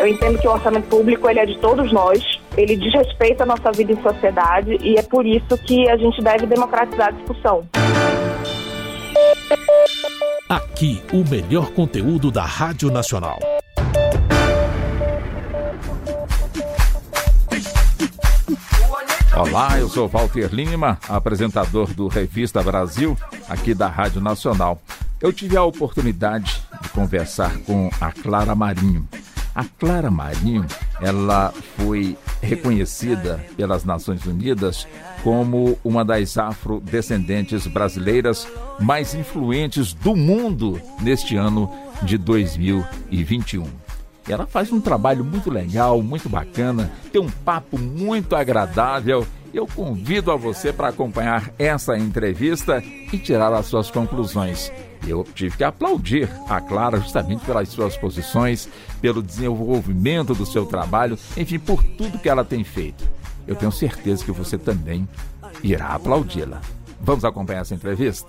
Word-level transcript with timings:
Eu 0.00 0.08
entendo 0.08 0.38
que 0.38 0.48
o 0.48 0.52
orçamento 0.52 0.88
público 0.88 1.28
ele 1.28 1.40
é 1.40 1.44
de 1.44 1.58
todos 1.58 1.92
nós, 1.92 2.24
ele 2.56 2.74
diz 2.74 2.90
respeito 2.94 3.42
à 3.42 3.46
nossa 3.46 3.70
vida 3.70 3.92
em 3.92 4.02
sociedade 4.02 4.78
e 4.82 4.98
é 4.98 5.02
por 5.02 5.26
isso 5.26 5.58
que 5.58 5.86
a 5.90 5.96
gente 5.98 6.22
deve 6.22 6.46
democratizar 6.46 7.08
a 7.08 7.10
discussão. 7.10 7.68
Aqui, 10.48 11.02
o 11.12 11.22
melhor 11.28 11.70
conteúdo 11.72 12.30
da 12.30 12.46
Rádio 12.46 12.90
Nacional. 12.90 13.38
Olá, 19.36 19.78
eu 19.78 19.88
sou 19.90 20.08
Walter 20.08 20.48
Lima, 20.50 20.98
apresentador 21.10 21.92
do 21.92 22.08
Revista 22.08 22.62
Brasil, 22.62 23.14
aqui 23.46 23.74
da 23.74 23.88
Rádio 23.88 24.22
Nacional. 24.22 24.80
Eu 25.20 25.30
tive 25.30 25.58
a 25.58 25.62
oportunidade 25.62 26.62
de 26.80 26.88
conversar 26.88 27.58
com 27.66 27.90
a 28.00 28.10
Clara 28.10 28.54
Marinho. 28.54 29.06
A 29.60 29.64
Clara 29.78 30.10
Marinho, 30.10 30.64
ela 31.02 31.52
foi 31.76 32.16
reconhecida 32.40 33.44
pelas 33.58 33.84
Nações 33.84 34.24
Unidas 34.24 34.88
como 35.22 35.78
uma 35.84 36.02
das 36.02 36.38
afrodescendentes 36.38 37.66
brasileiras 37.66 38.48
mais 38.80 39.14
influentes 39.14 39.92
do 39.92 40.16
mundo 40.16 40.80
neste 41.02 41.36
ano 41.36 41.70
de 42.02 42.16
2021. 42.16 43.66
Ela 44.26 44.46
faz 44.46 44.72
um 44.72 44.80
trabalho 44.80 45.22
muito 45.22 45.50
legal, 45.50 46.00
muito 46.00 46.30
bacana, 46.30 46.90
tem 47.12 47.20
um 47.20 47.28
papo 47.28 47.78
muito 47.78 48.34
agradável. 48.34 49.26
Eu 49.52 49.66
convido 49.66 50.32
a 50.32 50.36
você 50.36 50.72
para 50.72 50.88
acompanhar 50.88 51.52
essa 51.58 51.98
entrevista 51.98 52.82
e 53.12 53.18
tirar 53.18 53.52
as 53.52 53.66
suas 53.66 53.90
conclusões. 53.90 54.72
Eu 55.06 55.24
tive 55.24 55.56
que 55.56 55.64
aplaudir 55.64 56.28
a 56.48 56.60
Clara 56.60 56.98
justamente 56.98 57.44
pelas 57.44 57.68
suas 57.68 57.96
posições, 57.96 58.68
pelo 59.00 59.22
desenvolvimento 59.22 60.34
do 60.34 60.46
seu 60.46 60.66
trabalho, 60.66 61.18
enfim, 61.36 61.58
por 61.58 61.82
tudo 61.82 62.18
que 62.18 62.28
ela 62.28 62.44
tem 62.44 62.62
feito. 62.64 63.08
Eu 63.46 63.56
tenho 63.56 63.72
certeza 63.72 64.24
que 64.24 64.30
você 64.30 64.56
também 64.56 65.08
irá 65.62 65.88
aplaudi-la. 65.88 66.60
Vamos 67.00 67.24
acompanhar 67.24 67.60
essa 67.60 67.74
entrevista? 67.74 68.28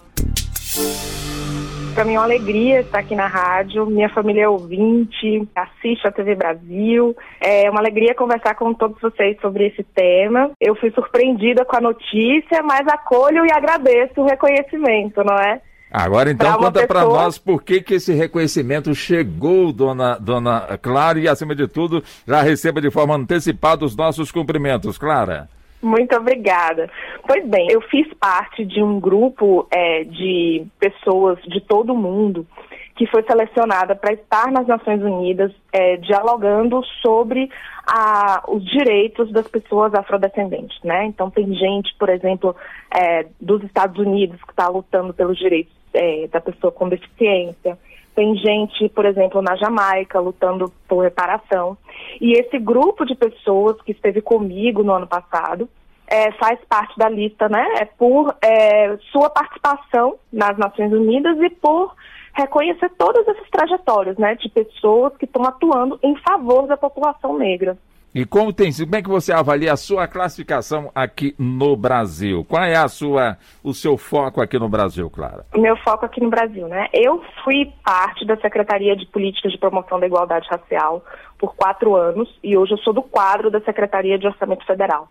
Para 1.93 2.05
mim 2.05 2.13
é 2.13 2.17
uma 2.19 2.23
alegria 2.23 2.79
estar 2.79 2.99
aqui 2.99 3.13
na 3.15 3.27
rádio. 3.27 3.85
Minha 3.85 4.07
família 4.09 4.43
é 4.43 4.47
ouvinte, 4.47 5.45
assiste 5.53 6.07
a 6.07 6.11
TV 6.11 6.35
Brasil. 6.35 7.15
É 7.41 7.69
uma 7.69 7.81
alegria 7.81 8.15
conversar 8.15 8.55
com 8.55 8.73
todos 8.73 8.99
vocês 9.01 9.37
sobre 9.41 9.67
esse 9.67 9.83
tema. 9.83 10.51
Eu 10.59 10.73
fui 10.75 10.89
surpreendida 10.91 11.65
com 11.65 11.75
a 11.75 11.81
notícia, 11.81 12.63
mas 12.63 12.87
acolho 12.87 13.45
e 13.45 13.51
agradeço 13.51 14.21
o 14.21 14.25
reconhecimento, 14.25 15.21
não 15.23 15.35
é? 15.35 15.61
Agora 15.91 16.31
então 16.31 16.49
pra 16.53 16.57
conta 16.57 16.87
para 16.87 17.03
nós 17.03 17.37
por 17.37 17.61
que, 17.61 17.81
que 17.81 17.95
esse 17.95 18.13
reconhecimento 18.13 18.95
chegou, 18.95 19.73
dona, 19.73 20.17
dona 20.17 20.77
Clara, 20.81 21.19
e 21.19 21.27
acima 21.27 21.53
de 21.53 21.67
tudo, 21.67 22.01
já 22.25 22.41
receba 22.41 22.79
de 22.79 22.89
forma 22.89 23.15
antecipada 23.15 23.83
os 23.83 23.95
nossos 23.95 24.31
cumprimentos, 24.31 24.97
Clara. 24.97 25.49
Muito 25.81 26.15
obrigada. 26.15 26.89
Pois 27.27 27.45
bem, 27.45 27.67
eu 27.71 27.81
fiz 27.81 28.07
parte 28.13 28.63
de 28.63 28.81
um 28.81 28.99
grupo 28.99 29.67
é, 29.71 30.03
de 30.03 30.65
pessoas 30.79 31.39
de 31.43 31.59
todo 31.59 31.91
o 31.91 31.97
mundo 31.97 32.47
que 32.95 33.07
foi 33.07 33.23
selecionada 33.23 33.95
para 33.95 34.13
estar 34.13 34.51
nas 34.51 34.67
Nações 34.67 35.01
Unidas 35.01 35.51
é, 35.73 35.97
dialogando 35.97 36.83
sobre 37.01 37.49
a, 37.85 38.43
os 38.47 38.63
direitos 38.63 39.31
das 39.31 39.47
pessoas 39.47 39.93
afrodescendentes, 39.95 40.77
né? 40.83 41.05
Então 41.05 41.31
tem 41.31 41.51
gente, 41.55 41.95
por 41.97 42.09
exemplo, 42.09 42.55
é, 42.95 43.25
dos 43.39 43.63
Estados 43.63 43.97
Unidos 43.97 44.39
que 44.43 44.51
está 44.51 44.67
lutando 44.67 45.13
pelos 45.13 45.37
direitos 45.37 45.80
é, 45.93 46.27
da 46.27 46.41
pessoa 46.41 46.71
com 46.71 46.89
deficiência. 46.89 47.77
Tem 48.13 48.35
gente, 48.35 48.89
por 48.89 49.05
exemplo, 49.05 49.41
na 49.41 49.55
Jamaica 49.55 50.19
lutando 50.19 50.71
por 50.87 51.03
reparação. 51.03 51.77
E 52.19 52.33
esse 52.33 52.59
grupo 52.59 53.05
de 53.05 53.15
pessoas 53.15 53.81
que 53.81 53.91
esteve 53.91 54.21
comigo 54.21 54.83
no 54.83 54.91
ano 54.91 55.07
passado 55.07 55.69
é, 56.07 56.29
faz 56.33 56.59
parte 56.67 56.97
da 56.97 57.07
lista, 57.07 57.47
né? 57.47 57.65
É 57.79 57.85
por 57.85 58.35
é, 58.41 58.97
sua 59.11 59.29
participação 59.29 60.15
nas 60.31 60.57
Nações 60.57 60.91
Unidas 60.91 61.39
e 61.39 61.49
por 61.49 61.95
reconhecer 62.33 62.89
todas 62.97 63.25
essas 63.27 63.49
trajetórias, 63.49 64.17
né, 64.17 64.35
de 64.35 64.49
pessoas 64.49 65.15
que 65.17 65.25
estão 65.25 65.43
atuando 65.43 65.99
em 66.01 66.15
favor 66.17 66.67
da 66.67 66.77
população 66.77 67.37
negra. 67.37 67.77
E 68.13 68.25
como 68.25 68.51
tem 68.51 68.69
como 68.73 68.95
é 68.95 69.01
que 69.01 69.07
você 69.07 69.31
avalia 69.31 69.71
a 69.71 69.77
sua 69.77 70.05
classificação 70.05 70.91
aqui 70.93 71.33
no 71.39 71.77
Brasil? 71.77 72.43
Qual 72.43 72.61
é 72.61 72.75
a 72.75 72.89
sua, 72.89 73.37
o 73.63 73.73
seu 73.73 73.97
foco 73.97 74.41
aqui 74.41 74.59
no 74.59 74.67
Brasil, 74.67 75.09
Clara? 75.09 75.45
O 75.55 75.61
meu 75.61 75.77
foco 75.77 76.05
aqui 76.05 76.21
no 76.21 76.29
Brasil, 76.29 76.67
né? 76.67 76.87
Eu 76.91 77.23
fui 77.41 77.71
parte 77.85 78.25
da 78.25 78.35
Secretaria 78.35 78.97
de 78.97 79.05
Políticas 79.05 79.53
de 79.53 79.57
Promoção 79.57 79.97
da 79.97 80.07
Igualdade 80.07 80.45
Racial 80.49 81.05
por 81.39 81.55
quatro 81.55 81.95
anos 81.95 82.29
e 82.43 82.57
hoje 82.57 82.73
eu 82.73 82.77
sou 82.79 82.91
do 82.91 83.01
quadro 83.01 83.49
da 83.49 83.61
Secretaria 83.61 84.19
de 84.19 84.27
Orçamento 84.27 84.65
Federal. 84.65 85.07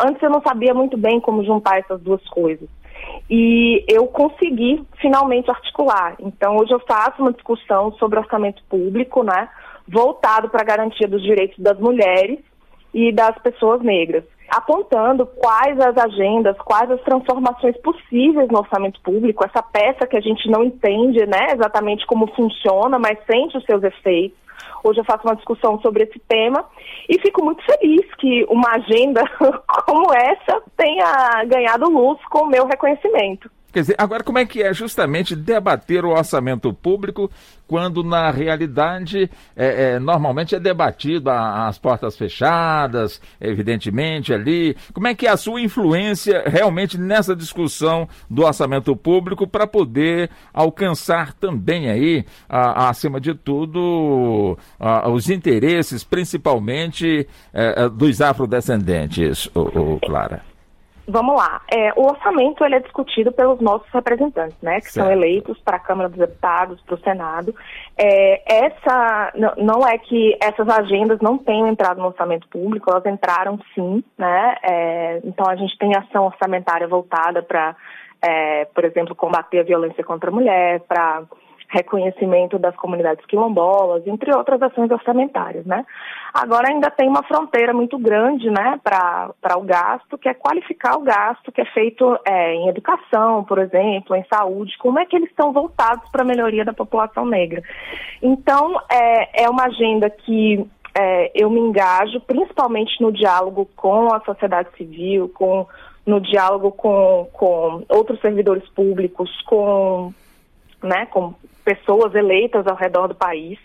Antes 0.00 0.22
eu 0.22 0.30
não 0.30 0.40
sabia 0.40 0.72
muito 0.72 0.96
bem 0.96 1.20
como 1.20 1.44
juntar 1.44 1.80
essas 1.80 2.00
duas 2.00 2.26
coisas. 2.28 2.68
E 3.30 3.84
eu 3.88 4.06
consegui 4.06 4.82
finalmente 5.00 5.50
articular. 5.50 6.16
Então 6.18 6.56
hoje 6.56 6.72
eu 6.72 6.80
faço 6.80 7.20
uma 7.20 7.32
discussão 7.32 7.92
sobre 7.92 8.18
orçamento 8.18 8.62
público, 8.68 9.22
né? 9.22 9.48
voltado 9.88 10.48
para 10.50 10.60
a 10.60 10.64
garantia 10.64 11.08
dos 11.08 11.22
direitos 11.22 11.58
das 11.58 11.78
mulheres 11.78 12.38
e 12.92 13.10
das 13.12 13.36
pessoas 13.38 13.80
negras, 13.82 14.24
apontando 14.48 15.26
quais 15.26 15.78
as 15.80 15.96
agendas, 15.96 16.56
quais 16.58 16.90
as 16.90 17.00
transformações 17.02 17.76
possíveis 17.78 18.48
no 18.48 18.58
orçamento 18.58 19.00
público, 19.00 19.44
essa 19.44 19.62
peça 19.62 20.06
que 20.06 20.16
a 20.16 20.20
gente 20.20 20.48
não 20.50 20.62
entende 20.62 21.24
né, 21.26 21.52
exatamente 21.52 22.06
como 22.06 22.26
funciona, 22.34 22.98
mas 22.98 23.18
sente 23.30 23.56
os 23.56 23.64
seus 23.64 23.82
efeitos. 23.82 24.38
Hoje 24.82 25.00
eu 25.00 25.04
faço 25.04 25.26
uma 25.26 25.36
discussão 25.36 25.80
sobre 25.80 26.04
esse 26.04 26.18
tema 26.20 26.64
e 27.08 27.20
fico 27.20 27.44
muito 27.44 27.64
feliz 27.64 28.06
que 28.16 28.44
uma 28.48 28.70
agenda 28.72 29.22
como 29.86 30.12
essa 30.12 30.62
tenha 30.76 31.44
ganhado 31.46 31.88
luz 31.90 32.18
com 32.26 32.44
o 32.44 32.48
meu 32.48 32.66
reconhecimento. 32.66 33.50
Quer 33.70 33.80
dizer, 33.80 33.96
agora 33.98 34.24
como 34.24 34.38
é 34.38 34.46
que 34.46 34.62
é 34.62 34.72
justamente 34.72 35.36
debater 35.36 36.02
o 36.02 36.10
orçamento 36.10 36.72
público 36.72 37.30
quando 37.66 38.02
na 38.02 38.30
realidade 38.30 39.30
é, 39.54 39.92
é, 39.92 39.98
normalmente 39.98 40.54
é 40.54 40.58
debatido 40.58 41.28
às 41.30 41.78
portas 41.78 42.16
fechadas, 42.16 43.20
evidentemente 43.38 44.32
ali. 44.32 44.74
Como 44.94 45.06
é 45.06 45.14
que 45.14 45.26
é 45.26 45.30
a 45.30 45.36
sua 45.36 45.60
influência 45.60 46.44
realmente 46.46 46.96
nessa 46.96 47.36
discussão 47.36 48.08
do 48.28 48.42
orçamento 48.44 48.96
público 48.96 49.46
para 49.46 49.66
poder 49.66 50.30
alcançar 50.52 51.34
também 51.34 51.90
aí, 51.90 52.24
a, 52.48 52.86
a, 52.86 52.88
acima 52.88 53.20
de 53.20 53.34
tudo, 53.34 54.56
a, 54.80 55.10
os 55.10 55.28
interesses 55.28 56.02
principalmente 56.02 57.28
é, 57.52 57.84
é 57.84 57.88
dos 57.90 58.22
afrodescendentes, 58.22 59.46
o, 59.54 59.96
o 59.96 60.00
Clara? 60.00 60.47
Vamos 61.10 61.36
lá. 61.36 61.62
É, 61.72 61.90
o 61.96 62.02
orçamento 62.06 62.62
ele 62.62 62.74
é 62.74 62.80
discutido 62.80 63.32
pelos 63.32 63.58
nossos 63.60 63.88
representantes, 63.90 64.58
né, 64.60 64.78
que 64.78 64.92
certo. 64.92 65.06
são 65.06 65.10
eleitos 65.10 65.58
para 65.60 65.76
a 65.76 65.80
Câmara 65.80 66.10
dos 66.10 66.18
Deputados, 66.18 66.78
para 66.82 66.94
o 66.94 67.00
Senado. 67.00 67.54
É, 67.96 68.66
essa 68.66 69.32
não 69.56 69.86
é 69.86 69.96
que 69.96 70.36
essas 70.38 70.68
agendas 70.68 71.18
não 71.22 71.38
tenham 71.38 71.66
entrado 71.66 71.98
no 71.98 72.08
orçamento 72.08 72.46
público, 72.48 72.90
elas 72.90 73.06
entraram 73.06 73.58
sim, 73.74 74.04
né? 74.18 74.56
É, 74.62 75.20
então 75.24 75.48
a 75.48 75.56
gente 75.56 75.78
tem 75.78 75.96
ação 75.96 76.26
orçamentária 76.26 76.86
voltada 76.86 77.42
para, 77.42 77.74
é, 78.20 78.66
por 78.66 78.84
exemplo, 78.84 79.14
combater 79.14 79.60
a 79.60 79.64
violência 79.64 80.04
contra 80.04 80.28
a 80.28 80.34
mulher, 80.34 80.80
para 80.80 81.22
reconhecimento 81.68 82.58
das 82.58 82.74
comunidades 82.76 83.24
quilombolas, 83.26 84.06
entre 84.06 84.34
outras 84.34 84.60
ações 84.62 84.90
orçamentárias, 84.90 85.66
né? 85.66 85.84
Agora 86.32 86.68
ainda 86.68 86.90
tem 86.90 87.08
uma 87.08 87.22
fronteira 87.22 87.74
muito 87.74 87.98
grande, 87.98 88.50
né, 88.50 88.80
para 88.82 89.56
o 89.56 89.62
gasto, 89.62 90.16
que 90.16 90.28
é 90.28 90.34
qualificar 90.34 90.96
o 90.96 91.02
gasto 91.02 91.52
que 91.52 91.60
é 91.60 91.64
feito 91.66 92.18
é, 92.26 92.54
em 92.54 92.68
educação, 92.68 93.44
por 93.44 93.58
exemplo, 93.58 94.16
em 94.16 94.24
saúde, 94.32 94.76
como 94.78 94.98
é 94.98 95.04
que 95.04 95.16
eles 95.16 95.30
estão 95.30 95.52
voltados 95.52 96.08
para 96.10 96.22
a 96.22 96.26
melhoria 96.26 96.64
da 96.64 96.72
população 96.72 97.26
negra. 97.26 97.62
Então, 98.22 98.80
é, 98.90 99.44
é 99.44 99.50
uma 99.50 99.64
agenda 99.64 100.08
que 100.08 100.66
é, 100.96 101.30
eu 101.34 101.50
me 101.50 101.60
engajo, 101.60 102.20
principalmente 102.20 103.00
no 103.00 103.12
diálogo 103.12 103.68
com 103.76 104.12
a 104.12 104.20
sociedade 104.20 104.68
civil, 104.76 105.28
com 105.28 105.66
no 106.06 106.22
diálogo 106.22 106.72
com, 106.72 107.28
com 107.34 107.84
outros 107.86 108.18
servidores 108.22 108.66
públicos, 108.70 109.30
com, 109.42 110.10
né, 110.82 111.06
com 111.06 111.34
pessoas 111.64 112.14
eleitas 112.14 112.66
ao 112.66 112.76
redor 112.76 113.08
do 113.08 113.14
país. 113.14 113.58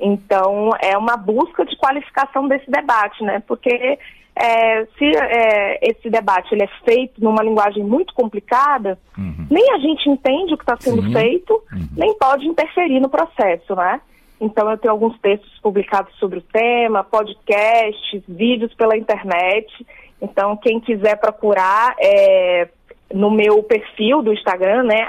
Então, 0.00 0.70
é 0.80 0.96
uma 0.96 1.16
busca 1.16 1.64
de 1.64 1.76
qualificação 1.76 2.48
desse 2.48 2.70
debate, 2.70 3.22
né? 3.22 3.42
Porque 3.46 3.98
é, 4.36 4.84
se 4.98 5.04
é, 5.16 5.78
esse 5.82 6.10
debate 6.10 6.52
ele 6.52 6.64
é 6.64 6.84
feito 6.84 7.22
numa 7.22 7.42
linguagem 7.42 7.84
muito 7.84 8.12
complicada, 8.14 8.98
uhum. 9.16 9.46
nem 9.48 9.72
a 9.72 9.78
gente 9.78 10.08
entende 10.10 10.54
o 10.54 10.56
que 10.56 10.64
está 10.64 10.76
sendo 10.80 11.02
Sim. 11.02 11.12
feito, 11.12 11.52
uhum. 11.72 11.88
nem 11.96 12.18
pode 12.18 12.46
interferir 12.46 12.98
no 12.98 13.08
processo, 13.08 13.74
né? 13.76 14.00
Então, 14.40 14.68
eu 14.68 14.76
tenho 14.76 14.92
alguns 14.92 15.18
textos 15.20 15.58
publicados 15.60 16.12
sobre 16.18 16.38
o 16.38 16.42
tema, 16.42 17.04
podcasts, 17.04 18.22
vídeos 18.28 18.74
pela 18.74 18.96
internet. 18.96 19.86
Então, 20.20 20.56
quem 20.56 20.80
quiser 20.80 21.16
procurar 21.16 21.94
é, 22.00 22.68
no 23.14 23.30
meu 23.30 23.62
perfil 23.62 24.22
do 24.22 24.32
Instagram, 24.32 24.82
né, 24.82 25.08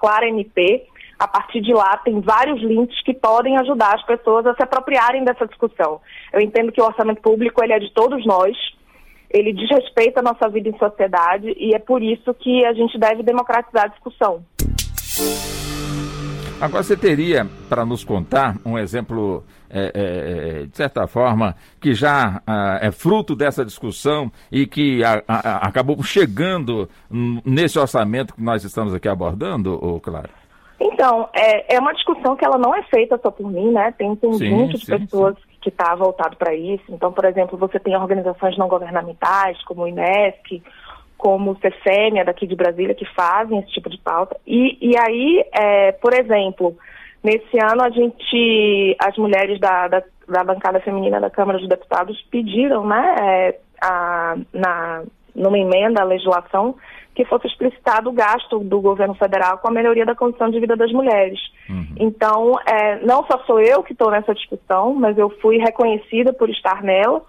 ClaraMP, 0.00 0.86
a 1.18 1.26
partir 1.26 1.60
de 1.60 1.72
lá, 1.72 1.96
tem 1.96 2.20
vários 2.20 2.60
links 2.62 3.02
que 3.02 3.12
podem 3.12 3.56
ajudar 3.58 3.94
as 3.94 4.06
pessoas 4.06 4.46
a 4.46 4.54
se 4.54 4.62
apropriarem 4.62 5.24
dessa 5.24 5.46
discussão. 5.46 6.00
Eu 6.32 6.40
entendo 6.40 6.70
que 6.70 6.80
o 6.80 6.84
orçamento 6.84 7.20
público 7.20 7.64
ele 7.64 7.72
é 7.72 7.78
de 7.78 7.92
todos 7.92 8.24
nós, 8.24 8.56
ele 9.30 9.52
desrespeita 9.52 10.20
a 10.20 10.22
nossa 10.22 10.48
vida 10.48 10.68
em 10.68 10.78
sociedade 10.78 11.54
e 11.58 11.74
é 11.74 11.78
por 11.78 12.02
isso 12.02 12.32
que 12.34 12.64
a 12.64 12.72
gente 12.72 12.98
deve 12.98 13.22
democratizar 13.22 13.84
a 13.84 13.88
discussão. 13.88 14.44
Agora, 16.60 16.82
você 16.82 16.96
teria 16.96 17.46
para 17.68 17.84
nos 17.84 18.04
contar 18.04 18.56
um 18.64 18.78
exemplo, 18.78 19.44
é, 19.70 19.80
é, 19.80 20.62
é, 20.62 20.66
de 20.66 20.76
certa 20.76 21.06
forma, 21.06 21.54
que 21.80 21.94
já 21.94 22.42
ah, 22.46 22.78
é 22.80 22.90
fruto 22.90 23.34
dessa 23.36 23.64
discussão 23.64 24.30
e 24.50 24.66
que 24.66 25.02
a, 25.04 25.22
a, 25.26 25.68
acabou 25.68 26.02
chegando 26.02 26.88
nesse 27.44 27.78
orçamento 27.78 28.34
que 28.34 28.42
nós 28.42 28.64
estamos 28.64 28.94
aqui 28.94 29.08
abordando, 29.08 29.78
ou 29.82 30.00
Clara? 30.00 30.30
Então, 30.80 31.28
é, 31.34 31.76
é 31.76 31.78
uma 31.78 31.92
discussão 31.92 32.36
que 32.36 32.44
ela 32.44 32.56
não 32.56 32.74
é 32.74 32.82
feita 32.84 33.18
só 33.22 33.30
por 33.30 33.50
mim, 33.50 33.72
né? 33.72 33.92
Tem 33.98 34.10
um 34.10 34.16
conjunto 34.16 34.78
de 34.78 34.86
pessoas 34.86 35.34
sim. 35.34 35.42
que 35.60 35.68
está 35.70 35.94
voltado 35.94 36.36
para 36.36 36.54
isso. 36.54 36.84
Então, 36.88 37.12
por 37.12 37.24
exemplo, 37.24 37.58
você 37.58 37.80
tem 37.80 37.96
organizações 37.96 38.56
não 38.56 38.68
governamentais, 38.68 39.60
como 39.64 39.82
o 39.82 39.88
INESC, 39.88 40.62
como 41.16 41.50
o 41.50 41.56
CFEMIA 41.56 42.24
daqui 42.24 42.46
de 42.46 42.54
Brasília, 42.54 42.94
que 42.94 43.04
fazem 43.06 43.58
esse 43.58 43.72
tipo 43.72 43.90
de 43.90 43.98
pauta. 43.98 44.36
E, 44.46 44.78
e 44.80 44.96
aí, 44.96 45.44
é, 45.52 45.92
por 45.92 46.14
exemplo, 46.14 46.76
nesse 47.22 47.58
ano 47.62 47.82
a 47.82 47.90
gente, 47.90 48.96
as 49.00 49.16
mulheres 49.16 49.58
da, 49.60 49.88
da, 49.88 50.02
da, 50.28 50.44
bancada 50.44 50.80
feminina 50.80 51.20
da 51.20 51.30
Câmara 51.30 51.58
dos 51.58 51.68
Deputados 51.68 52.20
pediram, 52.30 52.86
né, 52.86 53.14
é, 53.20 53.58
a, 53.82 54.36
na, 54.52 55.02
numa 55.34 55.58
emenda 55.58 56.02
à 56.02 56.04
legislação, 56.04 56.74
que 57.14 57.24
fosse 57.24 57.48
explicitado 57.48 58.10
o 58.10 58.12
gasto 58.12 58.60
do 58.60 58.80
governo 58.80 59.14
federal 59.14 59.58
com 59.58 59.66
a 59.66 59.72
melhoria 59.72 60.06
da 60.06 60.14
condição 60.14 60.50
de 60.50 60.60
vida 60.60 60.76
das 60.76 60.92
mulheres. 60.92 61.40
Uhum. 61.68 61.94
Então, 61.98 62.54
é, 62.64 63.04
não 63.04 63.24
só 63.26 63.38
sou 63.44 63.60
eu 63.60 63.82
que 63.82 63.92
estou 63.92 64.08
nessa 64.08 64.32
discussão, 64.32 64.94
mas 64.94 65.18
eu 65.18 65.28
fui 65.40 65.58
reconhecida 65.58 66.32
por 66.32 66.48
estar 66.48 66.80
nela. 66.80 67.20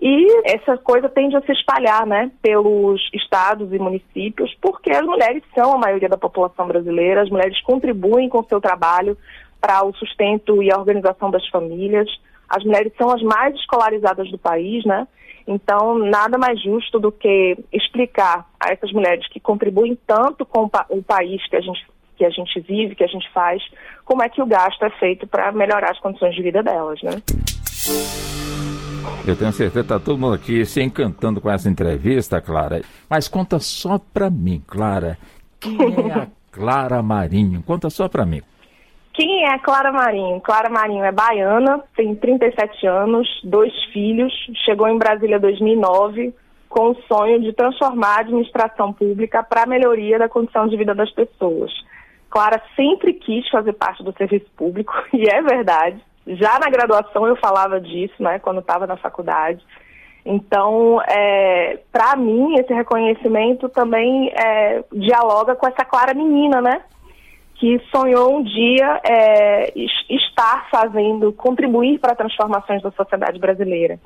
E 0.00 0.50
essa 0.50 0.78
coisa 0.78 1.10
tende 1.10 1.36
a 1.36 1.42
se 1.42 1.52
espalhar, 1.52 2.06
né, 2.06 2.30
pelos 2.40 3.00
estados 3.12 3.70
e 3.70 3.78
municípios, 3.78 4.56
porque 4.60 4.90
as 4.90 5.04
mulheres 5.04 5.42
são 5.54 5.74
a 5.74 5.78
maioria 5.78 6.08
da 6.08 6.16
população 6.16 6.66
brasileira, 6.66 7.20
as 7.20 7.28
mulheres 7.28 7.60
contribuem 7.62 8.28
com 8.28 8.38
o 8.38 8.46
seu 8.48 8.60
trabalho 8.60 9.16
para 9.60 9.84
o 9.84 9.92
sustento 9.94 10.62
e 10.62 10.72
a 10.72 10.78
organização 10.78 11.30
das 11.30 11.46
famílias. 11.48 12.08
As 12.48 12.64
mulheres 12.64 12.92
são 12.96 13.10
as 13.10 13.22
mais 13.22 13.54
escolarizadas 13.56 14.30
do 14.30 14.38
país, 14.38 14.84
né? 14.86 15.06
Então, 15.46 15.98
nada 15.98 16.38
mais 16.38 16.62
justo 16.62 16.98
do 16.98 17.12
que 17.12 17.58
explicar 17.70 18.46
a 18.58 18.72
essas 18.72 18.92
mulheres 18.92 19.28
que 19.28 19.38
contribuem 19.38 19.98
tanto 20.06 20.46
com 20.46 20.70
o 20.88 21.02
país 21.02 21.46
que 21.48 21.56
a 21.56 21.60
gente 21.60 21.86
que 22.16 22.24
a 22.26 22.30
gente 22.30 22.60
vive, 22.60 22.94
que 22.94 23.02
a 23.02 23.06
gente 23.06 23.26
faz, 23.32 23.62
como 24.04 24.22
é 24.22 24.28
que 24.28 24.42
o 24.42 24.46
gasto 24.46 24.84
é 24.84 24.90
feito 24.90 25.26
para 25.26 25.50
melhorar 25.52 25.90
as 25.90 25.98
condições 26.00 26.34
de 26.34 26.42
vida 26.42 26.62
delas, 26.62 27.00
né? 27.02 27.12
Eu 29.26 29.36
tenho 29.36 29.52
certeza 29.52 29.84
que 29.84 29.92
está 29.92 29.98
todo 29.98 30.18
mundo 30.18 30.34
aqui 30.34 30.64
se 30.64 30.82
encantando 30.82 31.40
com 31.40 31.50
essa 31.50 31.68
entrevista, 31.68 32.40
Clara. 32.40 32.82
Mas 33.08 33.28
conta 33.28 33.58
só 33.58 33.98
para 33.98 34.30
mim, 34.30 34.62
Clara. 34.66 35.18
Quem 35.58 35.78
é 36.10 36.12
a 36.12 36.26
Clara 36.50 37.02
Marinho? 37.02 37.62
Conta 37.62 37.90
só 37.90 38.08
para 38.08 38.24
mim. 38.24 38.42
Quem 39.12 39.44
é 39.44 39.54
a 39.54 39.58
Clara 39.58 39.92
Marinho? 39.92 40.40
Clara 40.40 40.70
Marinho 40.70 41.04
é 41.04 41.12
baiana, 41.12 41.82
tem 41.96 42.14
37 42.14 42.86
anos, 42.86 43.28
dois 43.44 43.72
filhos, 43.92 44.32
chegou 44.64 44.88
em 44.88 44.96
Brasília 44.96 45.36
em 45.36 45.40
2009 45.40 46.34
com 46.70 46.90
o 46.90 46.96
sonho 47.02 47.40
de 47.40 47.52
transformar 47.52 48.18
a 48.18 48.20
administração 48.20 48.92
pública 48.92 49.42
para 49.42 49.64
a 49.64 49.66
melhoria 49.66 50.18
da 50.18 50.28
condição 50.28 50.68
de 50.68 50.76
vida 50.76 50.94
das 50.94 51.10
pessoas. 51.10 51.70
Clara 52.30 52.62
sempre 52.76 53.12
quis 53.12 53.46
fazer 53.50 53.72
parte 53.72 54.04
do 54.04 54.14
serviço 54.16 54.46
público, 54.56 54.94
e 55.12 55.28
é 55.28 55.42
verdade. 55.42 56.00
Já 56.26 56.58
na 56.58 56.70
graduação 56.70 57.26
eu 57.26 57.36
falava 57.36 57.80
disso, 57.80 58.22
né, 58.22 58.38
quando 58.38 58.60
estava 58.60 58.86
na 58.86 58.96
faculdade. 58.96 59.64
Então, 60.24 61.00
é, 61.08 61.78
para 61.90 62.14
mim, 62.16 62.54
esse 62.56 62.72
reconhecimento 62.72 63.68
também 63.68 64.28
é, 64.28 64.84
dialoga 64.92 65.56
com 65.56 65.66
essa 65.66 65.84
clara 65.84 66.12
menina, 66.12 66.60
né? 66.60 66.82
Que 67.54 67.80
sonhou 67.94 68.36
um 68.36 68.42
dia 68.42 69.00
é, 69.02 69.72
estar 70.08 70.68
fazendo, 70.70 71.32
contribuir 71.32 71.98
para 71.98 72.14
transformações 72.14 72.82
da 72.82 72.90
sociedade 72.90 73.38
brasileira. 73.38 73.98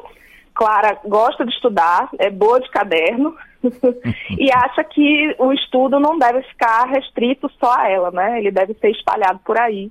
Clara 0.55 0.99
gosta 1.05 1.45
de 1.45 1.53
estudar, 1.53 2.09
é 2.19 2.31
boa 2.31 2.61
de 2.61 2.71
caderno 2.71 3.35
e 4.39 4.53
acha 4.53 4.85
que 4.85 5.35
o 5.39 5.53
estudo 5.53 5.99
não 5.99 6.17
deve 6.17 6.43
ficar 6.43 6.87
restrito 6.87 7.51
só 7.59 7.75
a 7.77 7.89
ela, 7.89 8.11
né? 8.13 8.39
Ele 8.39 8.53
deve 8.53 8.75
ser 8.75 8.91
espalhado 8.91 9.41
por 9.45 9.59
aí 9.59 9.91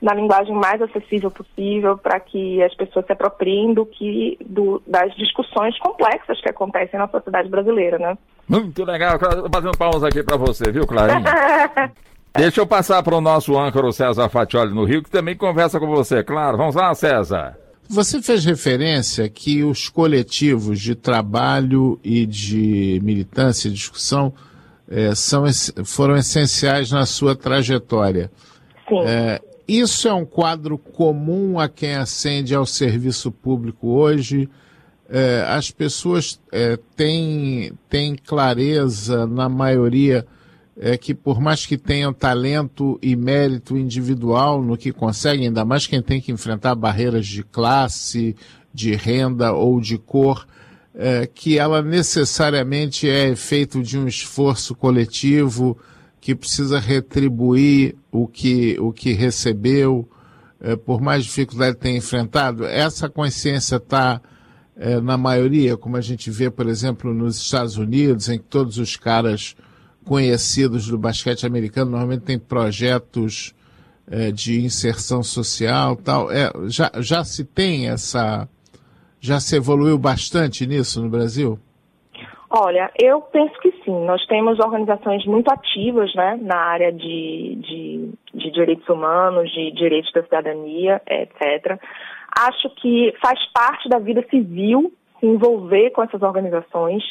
na 0.00 0.14
linguagem 0.14 0.54
mais 0.54 0.80
acessível 0.80 1.30
possível 1.30 1.98
para 1.98 2.18
que 2.18 2.62
as 2.62 2.74
pessoas 2.74 3.04
se 3.04 3.12
apropriem 3.12 3.74
do 3.74 3.84
que 3.84 4.38
do, 4.44 4.82
das 4.86 5.14
discussões 5.14 5.78
complexas 5.78 6.40
que 6.40 6.48
acontecem 6.48 6.98
na 6.98 7.08
sociedade 7.08 7.48
brasileira, 7.48 7.98
né? 7.98 8.16
Muito 8.48 8.84
legal, 8.84 9.18
fazendo 9.52 9.76
palmas 9.76 10.02
aqui 10.02 10.22
para 10.22 10.36
você, 10.36 10.72
viu, 10.72 10.86
Clarinha? 10.86 11.22
Deixa 12.36 12.60
eu 12.60 12.66
passar 12.66 13.02
para 13.02 13.16
o 13.16 13.20
nosso 13.20 13.58
âncora 13.58 13.90
César 13.92 14.28
Fatioli 14.28 14.72
no 14.72 14.84
Rio, 14.84 15.02
que 15.02 15.10
também 15.10 15.36
conversa 15.36 15.80
com 15.80 15.86
você, 15.88 16.22
claro. 16.22 16.56
Vamos 16.56 16.76
lá, 16.76 16.94
César. 16.94 17.58
Você 17.88 18.22
fez 18.22 18.44
referência 18.44 19.28
que 19.28 19.64
os 19.64 19.88
coletivos 19.88 20.80
de 20.80 20.94
trabalho 20.94 21.98
e 22.04 22.24
de 22.24 23.00
militância 23.02 23.68
e 23.68 23.72
discussão 23.72 24.32
é, 24.88 25.12
são, 25.14 25.44
foram 25.84 26.16
essenciais 26.16 26.92
na 26.92 27.04
sua 27.04 27.34
trajetória. 27.34 28.30
Sim. 28.88 29.00
É, 29.04 29.40
isso 29.78 30.08
é 30.08 30.12
um 30.12 30.24
quadro 30.24 30.76
comum 30.76 31.58
a 31.58 31.68
quem 31.68 31.94
ascende 31.94 32.54
ao 32.54 32.66
serviço 32.66 33.30
público 33.30 33.88
hoje. 33.88 34.48
É, 35.08 35.44
as 35.48 35.70
pessoas 35.70 36.40
é, 36.50 36.78
têm, 36.96 37.72
têm 37.88 38.16
clareza, 38.16 39.26
na 39.26 39.48
maioria, 39.48 40.26
é, 40.76 40.96
que 40.96 41.12
por 41.14 41.40
mais 41.40 41.66
que 41.66 41.76
tenham 41.76 42.12
talento 42.12 42.98
e 43.02 43.14
mérito 43.14 43.76
individual 43.76 44.62
no 44.62 44.76
que 44.76 44.92
conseguem, 44.92 45.48
ainda 45.48 45.64
mais 45.64 45.86
quem 45.86 46.00
tem 46.00 46.20
que 46.20 46.32
enfrentar 46.32 46.74
barreiras 46.74 47.26
de 47.26 47.42
classe, 47.42 48.34
de 48.72 48.94
renda 48.94 49.52
ou 49.52 49.80
de 49.80 49.98
cor, 49.98 50.46
é, 50.94 51.26
que 51.26 51.58
ela 51.58 51.82
necessariamente 51.82 53.08
é 53.08 53.28
efeito 53.28 53.82
de 53.82 53.98
um 53.98 54.08
esforço 54.08 54.74
coletivo, 54.74 55.76
que 56.20 56.34
precisa 56.34 56.78
retribuir 56.78 57.96
o 58.12 58.26
que, 58.26 58.78
o 58.78 58.92
que 58.92 59.12
recebeu, 59.12 60.08
é, 60.60 60.76
por 60.76 61.00
mais 61.00 61.24
dificuldade 61.24 61.76
que 61.76 61.82
tenha 61.82 61.96
enfrentado, 61.96 62.64
essa 62.64 63.08
consciência 63.08 63.76
está 63.76 64.20
é, 64.76 65.00
na 65.00 65.16
maioria, 65.16 65.76
como 65.76 65.96
a 65.96 66.00
gente 66.00 66.30
vê, 66.30 66.50
por 66.50 66.66
exemplo, 66.68 67.14
nos 67.14 67.38
Estados 67.38 67.76
Unidos, 67.76 68.28
em 68.28 68.38
que 68.38 68.44
todos 68.44 68.78
os 68.78 68.96
caras 68.96 69.56
conhecidos 70.04 70.86
do 70.86 70.98
basquete 70.98 71.46
americano 71.46 71.90
normalmente 71.92 72.22
têm 72.22 72.38
projetos 72.38 73.54
é, 74.10 74.32
de 74.32 74.60
inserção 74.60 75.22
social 75.22 75.96
tal. 75.96 76.30
É, 76.30 76.50
já, 76.66 76.90
já 76.98 77.24
se 77.24 77.44
tem 77.44 77.88
essa. 77.88 78.48
Já 79.22 79.38
se 79.38 79.54
evoluiu 79.54 79.98
bastante 79.98 80.66
nisso 80.66 81.02
no 81.02 81.10
Brasil? 81.10 81.58
Olha, 82.52 82.90
eu 83.00 83.20
penso 83.20 83.56
que 83.60 83.70
sim. 83.84 84.04
Nós 84.04 84.26
temos 84.26 84.58
organizações 84.58 85.24
muito 85.24 85.48
ativas 85.52 86.12
né, 86.16 86.36
na 86.42 86.56
área 86.56 86.92
de, 86.92 87.54
de, 87.60 88.10
de 88.34 88.50
direitos 88.50 88.88
humanos, 88.88 89.48
de 89.52 89.70
direitos 89.70 90.10
da 90.12 90.24
cidadania, 90.24 91.00
etc. 91.08 91.80
Acho 92.36 92.68
que 92.70 93.14
faz 93.22 93.38
parte 93.52 93.88
da 93.88 94.00
vida 94.00 94.26
civil 94.28 94.92
se 95.20 95.26
envolver 95.26 95.90
com 95.90 96.02
essas 96.02 96.22
organizações 96.22 97.04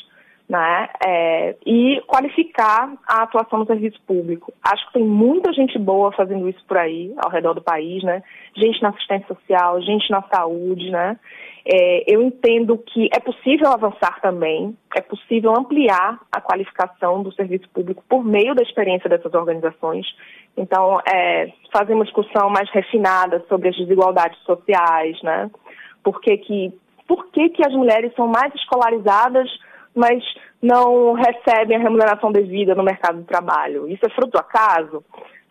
né, 0.50 0.90
é, 1.06 1.56
e 1.64 2.02
qualificar 2.08 2.92
a 3.08 3.22
atuação 3.22 3.60
no 3.60 3.68
serviço 3.68 4.02
público. 4.08 4.52
Acho 4.64 4.88
que 4.88 4.94
tem 4.94 5.04
muita 5.04 5.54
gente 5.54 5.78
boa 5.78 6.12
fazendo 6.12 6.50
isso 6.50 6.64
por 6.68 6.76
aí, 6.76 7.14
ao 7.18 7.30
redor 7.30 7.54
do 7.54 7.62
país, 7.62 8.02
né? 8.04 8.24
Gente 8.58 8.82
na 8.82 8.90
assistência 8.90 9.28
social, 9.28 9.80
gente 9.84 10.10
na 10.10 10.24
saúde, 10.24 10.90
né? 10.90 11.20
É, 11.64 12.04
eu 12.08 12.24
entendo 12.24 12.80
que 12.80 13.10
é 13.14 13.20
possível 13.20 13.72
avançar 13.72 14.20
também, 14.22 14.76
é 14.96 15.02
possível 15.02 15.54
ampliar 15.56 16.20
a 16.32 16.42
qualificação 16.42 17.22
do 17.22 17.32
serviço 17.34 17.70
público 17.70 18.04
por 18.10 18.26
meio 18.26 18.56
da 18.56 18.64
experiência 18.64 19.08
dessas 19.08 19.32
organizações. 19.36 20.08
Então, 20.58 21.00
é, 21.08 21.52
fazer 21.72 21.94
uma 21.94 22.06
discussão 22.06 22.50
mais 22.50 22.68
refinada 22.72 23.46
sobre 23.48 23.70
as 23.70 23.78
desigualdades 23.78 24.40
sociais, 24.40 25.22
né? 25.22 25.52
Por 26.04 26.20
que, 26.22 26.38
que, 26.38 26.74
por 27.08 27.28
que, 27.28 27.50
que 27.50 27.64
as 27.64 27.74
mulheres 27.74 28.12
são 28.16 28.26
mais 28.26 28.52
escolarizadas, 28.56 29.48
mas 29.96 30.24
não 30.62 31.14
recebem 31.14 31.78
a 31.78 31.80
remuneração 31.80 32.32
devida 32.32 32.76
no 32.76 32.84
mercado 32.84 33.20
de 33.20 33.26
trabalho? 33.26 33.88
Isso 33.88 34.06
é 34.06 34.10
fruto 34.10 34.32
do 34.32 34.40
acaso? 34.40 35.04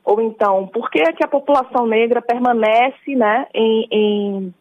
Ou 0.04 0.21
então, 0.21 0.66
por 0.66 0.90
que, 0.90 1.02
que 1.12 1.25
a 1.25 1.28
população 1.28 1.87
negra 1.87 2.23
permanece 2.23 3.14
né, 3.14 3.47
em, 3.54 3.88
em 3.90 4.54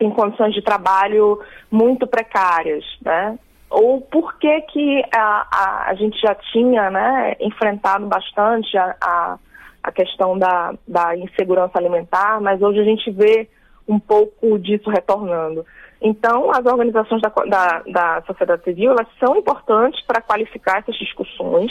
em 0.00 0.10
condições 0.10 0.54
de 0.54 0.62
trabalho 0.62 1.38
muito 1.70 2.06
precárias, 2.06 2.82
né? 3.02 3.38
Ou 3.68 4.00
por 4.00 4.36
que, 4.38 4.60
que 4.62 5.04
a, 5.14 5.46
a, 5.52 5.90
a 5.90 5.94
gente 5.94 6.18
já 6.18 6.34
tinha 6.52 6.90
né, 6.90 7.36
enfrentado 7.38 8.06
bastante 8.06 8.76
a, 8.76 8.96
a, 9.00 9.38
a 9.82 9.92
questão 9.92 10.36
da, 10.36 10.74
da 10.88 11.16
insegurança 11.16 11.78
alimentar, 11.78 12.40
mas 12.40 12.60
hoje 12.60 12.80
a 12.80 12.84
gente 12.84 13.10
vê 13.12 13.48
um 13.86 14.00
pouco 14.00 14.58
disso 14.58 14.90
retornando. 14.90 15.64
Então, 16.00 16.50
as 16.50 16.64
organizações 16.64 17.20
da, 17.20 17.28
da, 17.28 17.82
da 17.86 18.22
sociedade 18.26 18.64
civil, 18.64 18.92
elas 18.92 19.06
são 19.18 19.36
importantes 19.36 20.02
para 20.06 20.22
qualificar 20.22 20.78
essas 20.78 20.96
discussões 20.96 21.70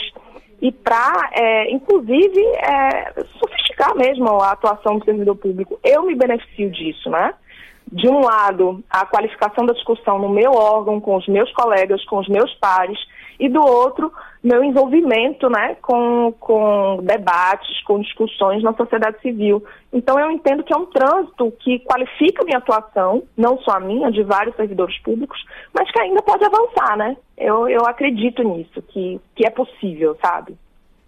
e 0.62 0.70
para, 0.70 1.30
é, 1.32 1.70
inclusive, 1.72 2.40
é, 2.58 3.24
sofisticar 3.40 3.96
mesmo 3.96 4.28
a 4.40 4.52
atuação 4.52 4.98
do 4.98 5.04
servidor 5.04 5.36
público. 5.36 5.80
Eu 5.82 6.04
me 6.04 6.14
beneficio 6.14 6.70
disso, 6.70 7.10
né? 7.10 7.34
De 7.90 8.08
um 8.08 8.20
lado, 8.20 8.84
a 8.88 9.04
qualificação 9.04 9.66
da 9.66 9.72
discussão 9.72 10.18
no 10.18 10.28
meu 10.28 10.52
órgão, 10.52 11.00
com 11.00 11.16
os 11.16 11.26
meus 11.26 11.50
colegas, 11.52 12.04
com 12.04 12.18
os 12.18 12.28
meus 12.28 12.54
pares, 12.54 12.98
e 13.40 13.48
do 13.48 13.60
outro, 13.60 14.12
meu 14.44 14.62
envolvimento 14.62 15.48
né, 15.48 15.76
com, 15.80 16.32
com 16.38 17.00
debates, 17.02 17.82
com 17.84 18.00
discussões 18.00 18.62
na 18.62 18.74
sociedade 18.74 19.18
civil. 19.22 19.64
Então, 19.90 20.20
eu 20.20 20.30
entendo 20.30 20.62
que 20.62 20.72
é 20.72 20.76
um 20.76 20.84
trânsito 20.84 21.50
que 21.60 21.78
qualifica 21.80 22.42
a 22.42 22.44
minha 22.44 22.58
atuação, 22.58 23.22
não 23.36 23.58
só 23.62 23.72
a 23.72 23.80
minha, 23.80 24.12
de 24.12 24.22
vários 24.22 24.54
servidores 24.56 24.96
públicos, 24.98 25.42
mas 25.72 25.90
que 25.90 26.00
ainda 26.00 26.22
pode 26.22 26.44
avançar, 26.44 26.96
né? 26.98 27.16
Eu, 27.36 27.66
eu 27.66 27.86
acredito 27.86 28.42
nisso, 28.42 28.82
que, 28.88 29.18
que 29.34 29.46
é 29.46 29.50
possível, 29.50 30.16
sabe? 30.22 30.54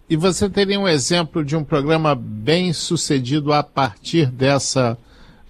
E 0.09 0.17
você 0.17 0.49
teria 0.49 0.79
um 0.79 0.87
exemplo 0.87 1.45
de 1.45 1.55
um 1.55 1.63
programa 1.63 2.15
bem 2.15 2.73
sucedido 2.73 3.53
a 3.53 3.63
partir 3.63 4.25
dessa, 4.25 4.97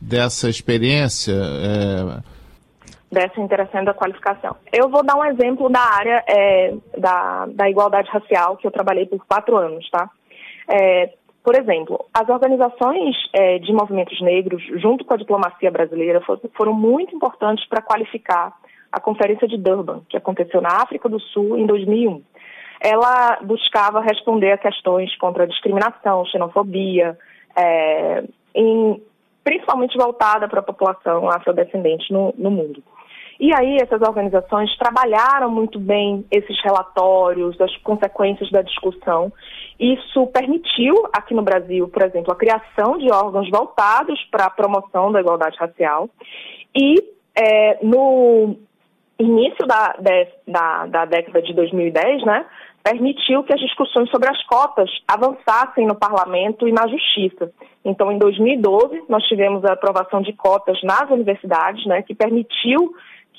dessa 0.01 0.49
experiência? 0.49 1.33
É 1.33 2.32
dessa 3.13 3.39
interação 3.39 3.83
da 3.83 3.93
qualificação. 3.93 4.55
Eu 4.71 4.89
vou 4.89 5.03
dar 5.03 5.15
um 5.15 5.23
exemplo 5.23 5.69
da 5.69 5.79
área 5.79 6.23
é, 6.27 6.73
da, 6.97 7.45
da 7.47 7.69
igualdade 7.69 8.09
racial, 8.09 8.57
que 8.57 8.67
eu 8.67 8.71
trabalhei 8.71 9.05
por 9.05 9.25
quatro 9.25 9.55
anos, 9.55 9.89
tá? 9.89 10.09
É, 10.67 11.13
por 11.43 11.55
exemplo, 11.55 12.05
as 12.13 12.27
organizações 12.29 13.15
é, 13.33 13.59
de 13.59 13.73
movimentos 13.73 14.19
negros, 14.21 14.63
junto 14.81 15.03
com 15.03 15.13
a 15.13 15.17
diplomacia 15.17 15.69
brasileira, 15.69 16.21
for, 16.21 16.39
foram 16.55 16.73
muito 16.73 17.15
importantes 17.15 17.67
para 17.67 17.81
qualificar 17.81 18.53
a 18.91 18.99
Conferência 18.99 19.47
de 19.47 19.57
Durban, 19.57 20.01
que 20.07 20.15
aconteceu 20.15 20.61
na 20.61 20.81
África 20.81 21.09
do 21.09 21.19
Sul 21.19 21.57
em 21.57 21.65
2001. 21.65 22.23
Ela 22.79 23.39
buscava 23.41 24.01
responder 24.01 24.51
a 24.51 24.57
questões 24.57 25.15
contra 25.17 25.43
a 25.43 25.47
discriminação, 25.47 26.25
xenofobia, 26.25 27.17
é, 27.55 28.23
em, 28.55 29.01
principalmente 29.43 29.97
voltada 29.97 30.47
para 30.47 30.61
a 30.61 30.63
população 30.63 31.29
afrodescendente 31.29 32.11
no, 32.11 32.33
no 32.37 32.49
mundo. 32.49 32.81
E 33.39 33.53
aí 33.53 33.77
essas 33.81 34.01
organizações 34.01 34.75
trabalharam 34.77 35.49
muito 35.49 35.79
bem 35.79 36.25
esses 36.31 36.61
relatórios, 36.63 37.59
as 37.59 37.75
consequências 37.77 38.49
da 38.51 38.61
discussão. 38.61 39.31
Isso 39.79 40.27
permitiu 40.27 40.95
aqui 41.11 41.33
no 41.33 41.41
Brasil, 41.41 41.87
por 41.87 42.03
exemplo, 42.03 42.31
a 42.31 42.37
criação 42.37 42.97
de 42.97 43.11
órgãos 43.11 43.49
voltados 43.49 44.21
para 44.31 44.45
a 44.45 44.49
promoção 44.49 45.11
da 45.11 45.19
igualdade 45.19 45.57
racial. 45.57 46.09
E 46.75 46.95
é, 47.35 47.79
no 47.83 48.55
início 49.19 49.65
da, 49.65 49.95
da, 50.47 50.85
da 50.85 51.05
década 51.05 51.41
de 51.41 51.53
2010, 51.53 52.23
né, 52.25 52.45
permitiu 52.83 53.43
que 53.43 53.53
as 53.53 53.59
discussões 53.59 54.09
sobre 54.09 54.29
as 54.29 54.43
cotas 54.45 54.89
avançassem 55.07 55.87
no 55.87 55.95
parlamento 55.95 56.67
e 56.67 56.71
na 56.71 56.85
justiça. 56.87 57.51
Então, 57.83 58.11
em 58.11 58.17
2012, 58.17 59.03
nós 59.07 59.23
tivemos 59.23 59.63
a 59.63 59.73
aprovação 59.73 60.21
de 60.21 60.33
cotas 60.33 60.77
nas 60.83 61.09
universidades, 61.09 61.85
né, 61.85 62.01
que 62.01 62.13
permitiu 62.13 62.93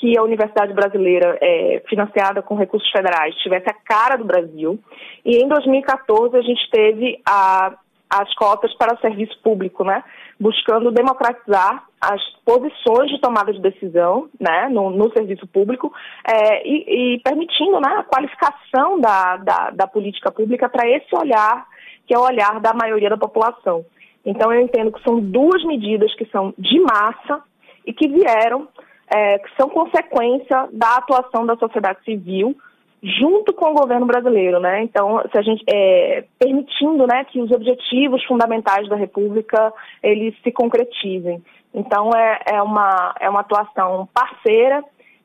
que 0.04 0.18
a 0.18 0.22
universidade 0.22 0.74
brasileira, 0.74 1.38
é, 1.40 1.82
financiada 1.88 2.42
com 2.42 2.54
recursos 2.54 2.90
federais, 2.90 3.34
tivesse 3.36 3.70
a 3.70 3.72
cara 3.72 4.16
do 4.16 4.24
Brasil. 4.26 4.78
E 5.24 5.42
em 5.42 5.48
2014 5.48 6.36
a 6.36 6.42
gente 6.42 6.70
teve 6.70 7.22
a, 7.26 7.72
as 8.10 8.34
cotas 8.34 8.74
para 8.74 8.94
o 8.94 9.00
serviço 9.00 9.34
público, 9.42 9.82
né? 9.82 10.04
buscando 10.38 10.90
democratizar 10.90 11.84
as 11.98 12.20
posições 12.44 13.10
de 13.10 13.18
tomada 13.18 13.50
de 13.50 13.62
decisão 13.62 14.28
né? 14.38 14.68
no, 14.68 14.90
no 14.90 15.10
serviço 15.10 15.46
público 15.46 15.90
é, 16.22 16.68
e, 16.68 17.14
e, 17.14 17.20
permitindo 17.20 17.80
né? 17.80 17.94
a 17.96 18.02
qualificação 18.02 19.00
da, 19.00 19.38
da, 19.38 19.70
da 19.70 19.86
política 19.86 20.30
pública 20.30 20.68
para 20.68 20.86
esse 20.86 21.16
olhar, 21.16 21.66
que 22.06 22.14
é 22.14 22.18
o 22.18 22.26
olhar 22.26 22.60
da 22.60 22.74
maioria 22.74 23.08
da 23.08 23.16
população. 23.16 23.86
Então, 24.22 24.52
eu 24.52 24.60
entendo 24.60 24.92
que 24.92 25.02
são 25.02 25.18
duas 25.18 25.64
medidas 25.64 26.14
que 26.14 26.26
são 26.26 26.52
de 26.58 26.78
massa 26.80 27.42
e 27.86 27.92
que 27.94 28.06
vieram 28.06 28.68
é, 29.12 29.38
que 29.38 29.56
são 29.56 29.68
consequência 29.68 30.68
da 30.72 30.96
atuação 30.96 31.44
da 31.46 31.56
sociedade 31.56 32.02
civil 32.04 32.56
junto 33.02 33.52
com 33.52 33.70
o 33.70 33.74
governo 33.74 34.06
brasileiro, 34.06 34.58
né? 34.58 34.82
Então, 34.82 35.22
se 35.30 35.36
a 35.36 35.42
gente 35.42 35.62
é, 35.68 36.24
permitindo, 36.38 37.06
né, 37.06 37.24
que 37.24 37.38
os 37.38 37.50
objetivos 37.50 38.24
fundamentais 38.24 38.88
da 38.88 38.96
República 38.96 39.72
eles 40.02 40.34
se 40.42 40.50
concretizem. 40.50 41.42
Então, 41.74 42.10
é, 42.16 42.40
é 42.46 42.62
uma 42.62 43.14
é 43.20 43.28
uma 43.28 43.40
atuação 43.40 44.08
parceira 44.14 44.82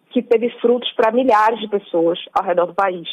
que 0.10 0.22
teve 0.22 0.50
frutos 0.60 0.92
para 0.94 1.12
milhares 1.12 1.60
de 1.60 1.70
pessoas 1.70 2.20
ao 2.34 2.44
redor 2.44 2.66
do 2.66 2.74
país. 2.74 3.08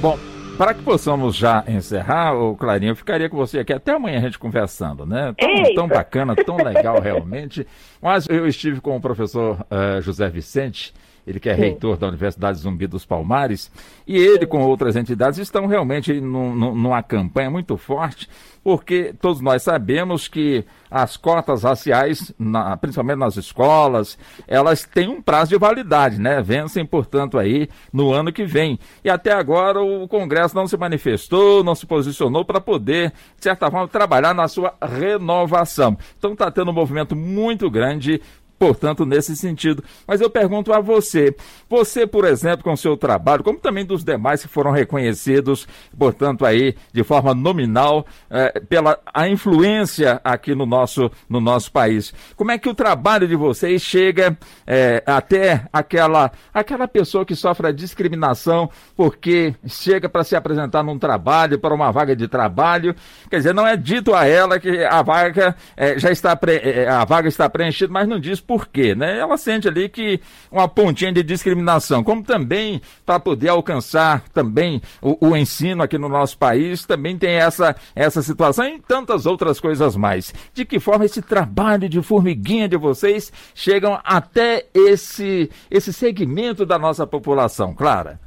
Bom, 0.00 0.16
para 0.56 0.72
que 0.72 0.82
possamos 0.82 1.36
já 1.36 1.62
encerrar, 1.68 2.34
o 2.34 2.56
Clarinho, 2.56 2.92
eu 2.92 2.96
ficaria 2.96 3.28
com 3.28 3.36
você 3.36 3.58
aqui 3.58 3.72
até 3.72 3.92
amanhã 3.92 4.18
a 4.18 4.22
gente 4.22 4.38
conversando, 4.38 5.04
né? 5.04 5.34
Tão, 5.38 5.74
tão 5.74 5.88
bacana, 5.88 6.34
tão 6.34 6.56
legal 6.56 7.00
realmente. 7.00 7.66
Mas 8.00 8.26
eu 8.28 8.46
estive 8.46 8.80
com 8.80 8.96
o 8.96 9.00
professor 9.00 9.60
uh, 9.70 10.00
José 10.00 10.28
Vicente 10.30 10.94
ele 11.26 11.40
que 11.40 11.48
é 11.48 11.54
Sim. 11.54 11.60
reitor 11.60 11.96
da 11.96 12.06
Universidade 12.08 12.58
Zumbi 12.58 12.86
dos 12.86 13.04
Palmares, 13.04 13.70
e 14.06 14.16
ele 14.16 14.46
com 14.46 14.62
outras 14.62 14.94
entidades 14.94 15.38
estão 15.38 15.66
realmente 15.66 16.20
num, 16.20 16.54
numa 16.54 17.02
campanha 17.02 17.50
muito 17.50 17.76
forte, 17.76 18.28
porque 18.62 19.14
todos 19.20 19.40
nós 19.40 19.62
sabemos 19.62 20.26
que 20.26 20.64
as 20.90 21.16
cotas 21.16 21.62
raciais, 21.62 22.34
na, 22.36 22.76
principalmente 22.76 23.18
nas 23.18 23.36
escolas, 23.36 24.18
elas 24.48 24.84
têm 24.84 25.08
um 25.08 25.22
prazo 25.22 25.50
de 25.50 25.58
validade, 25.58 26.20
né? 26.20 26.42
Vencem, 26.42 26.84
portanto, 26.84 27.38
aí 27.38 27.68
no 27.92 28.12
ano 28.12 28.32
que 28.32 28.44
vem. 28.44 28.78
E 29.04 29.10
até 29.10 29.32
agora 29.32 29.80
o 29.80 30.08
Congresso 30.08 30.54
não 30.56 30.66
se 30.66 30.76
manifestou, 30.76 31.62
não 31.62 31.76
se 31.76 31.86
posicionou 31.86 32.44
para 32.44 32.60
poder, 32.60 33.12
de 33.36 33.44
certa 33.44 33.70
forma, 33.70 33.86
trabalhar 33.86 34.34
na 34.34 34.48
sua 34.48 34.74
renovação. 34.82 35.96
Então 36.18 36.32
está 36.32 36.50
tendo 36.50 36.70
um 36.70 36.74
movimento 36.74 37.14
muito 37.14 37.70
grande 37.70 38.20
portanto, 38.58 39.04
nesse 39.04 39.36
sentido. 39.36 39.82
Mas 40.06 40.20
eu 40.20 40.30
pergunto 40.30 40.72
a 40.72 40.80
você, 40.80 41.34
você, 41.68 42.06
por 42.06 42.24
exemplo, 42.24 42.64
com 42.64 42.76
seu 42.76 42.96
trabalho, 42.96 43.42
como 43.42 43.58
também 43.58 43.84
dos 43.84 44.04
demais 44.04 44.42
que 44.42 44.48
foram 44.48 44.70
reconhecidos, 44.70 45.66
portanto, 45.96 46.44
aí 46.44 46.74
de 46.92 47.04
forma 47.04 47.34
nominal, 47.34 48.06
eh, 48.30 48.60
pela 48.68 48.98
a 49.12 49.28
influência 49.28 50.20
aqui 50.24 50.54
no 50.54 50.66
nosso, 50.66 51.10
no 51.28 51.40
nosso 51.40 51.70
país. 51.70 52.14
Como 52.34 52.50
é 52.50 52.58
que 52.58 52.68
o 52.68 52.74
trabalho 52.74 53.28
de 53.28 53.36
vocês 53.36 53.82
chega 53.82 54.36
eh, 54.66 55.02
até 55.06 55.66
aquela, 55.72 56.30
aquela 56.52 56.88
pessoa 56.88 57.24
que 57.24 57.34
sofre 57.34 57.68
a 57.68 57.72
discriminação 57.72 58.70
porque 58.96 59.54
chega 59.66 60.08
para 60.08 60.24
se 60.24 60.34
apresentar 60.34 60.82
num 60.82 60.98
trabalho, 60.98 61.58
para 61.58 61.74
uma 61.74 61.90
vaga 61.90 62.16
de 62.16 62.28
trabalho? 62.28 62.94
Quer 63.28 63.38
dizer, 63.38 63.54
não 63.54 63.66
é 63.66 63.76
dito 63.76 64.14
a 64.14 64.26
ela 64.26 64.58
que 64.58 64.84
a 64.84 65.02
vaga 65.02 65.54
eh, 65.76 65.98
já 65.98 66.10
está, 66.10 66.34
pre, 66.34 66.86
a 66.86 67.04
vaga 67.04 67.28
está 67.28 67.48
preenchida, 67.48 67.92
mas 67.92 68.08
não 68.08 68.18
diz 68.18 68.40
por 68.46 68.68
quê, 68.68 68.94
né? 68.94 69.18
Ela 69.18 69.36
sente 69.36 69.66
ali 69.68 69.88
que 69.88 70.20
uma 70.50 70.68
pontinha 70.68 71.12
de 71.12 71.22
discriminação, 71.22 72.04
como 72.04 72.22
também 72.22 72.80
para 73.04 73.18
poder 73.18 73.48
alcançar 73.48 74.28
também 74.28 74.80
o, 75.02 75.28
o, 75.28 75.36
ensino 75.36 75.82
aqui 75.82 75.98
no 75.98 76.08
nosso 76.08 76.38
país, 76.38 76.86
também 76.86 77.18
tem 77.18 77.34
essa, 77.34 77.74
essa 77.94 78.22
situação 78.22 78.66
e 78.66 78.80
tantas 78.80 79.26
outras 79.26 79.58
coisas 79.60 79.96
mais. 79.96 80.32
De 80.54 80.64
que 80.64 80.78
forma 80.78 81.04
esse 81.04 81.20
trabalho 81.20 81.88
de 81.88 82.00
formiguinha 82.02 82.68
de 82.68 82.76
vocês 82.76 83.32
chegam 83.54 83.98
até 84.04 84.66
esse, 84.74 85.50
esse 85.70 85.92
segmento 85.92 86.64
da 86.64 86.78
nossa 86.78 87.06
população, 87.06 87.74
Clara? 87.74 88.20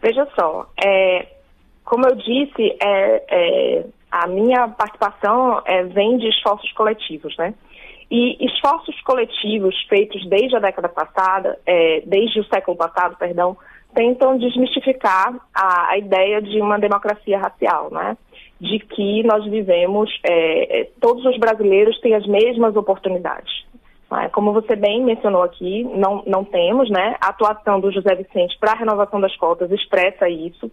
Veja 0.00 0.26
só, 0.38 0.70
é, 0.82 1.26
como 1.84 2.06
eu 2.06 2.16
disse, 2.16 2.76
é, 2.80 3.24
é, 3.28 3.84
a 4.10 4.26
minha 4.26 4.68
participação 4.68 5.62
é, 5.64 5.84
vem 5.84 6.18
de 6.18 6.28
esforços 6.28 6.70
coletivos, 6.72 7.36
né? 7.36 7.54
E 8.10 8.44
esforços 8.46 9.00
coletivos 9.02 9.74
feitos 9.88 10.24
desde 10.28 10.56
a 10.56 10.60
década 10.60 10.88
passada, 10.88 11.58
é, 11.66 12.02
desde 12.06 12.38
o 12.40 12.44
século 12.44 12.76
passado, 12.76 13.16
perdão, 13.16 13.56
tentam 13.94 14.38
desmistificar 14.38 15.34
a, 15.54 15.90
a, 15.90 15.98
ideia 15.98 16.40
de 16.40 16.60
uma 16.60 16.78
democracia 16.78 17.38
racial, 17.38 17.90
né? 17.90 18.16
De 18.60 18.78
que 18.78 19.22
nós 19.24 19.44
vivemos, 19.44 20.10
é, 20.22 20.80
é 20.80 20.88
todos 21.00 21.24
os 21.24 21.36
brasileiros 21.38 21.98
têm 22.00 22.14
as 22.14 22.26
mesmas 22.26 22.76
oportunidades. 22.76 23.66
É? 24.22 24.28
Como 24.28 24.52
você 24.52 24.76
bem 24.76 25.02
mencionou 25.02 25.42
aqui, 25.42 25.82
não, 25.82 26.22
não 26.26 26.44
temos, 26.44 26.88
né? 26.88 27.16
A 27.20 27.30
atuação 27.30 27.80
do 27.80 27.90
José 27.90 28.14
Vicente 28.14 28.56
para 28.60 28.72
a 28.72 28.76
renovação 28.76 29.20
das 29.20 29.34
cotas 29.36 29.70
expressa 29.72 30.28
isso. 30.28 30.70